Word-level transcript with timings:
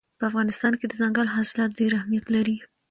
په 0.19 0.23
افغانستان 0.29 0.73
کې 0.79 0.85
دځنګل 0.87 1.27
حاصلات 1.35 1.71
ډېر 1.79 1.91
اهمیت 1.99 2.25
لري. 2.35 2.57